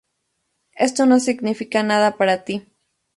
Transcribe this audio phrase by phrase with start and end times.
[0.77, 2.65] Esto no significa nada para ti".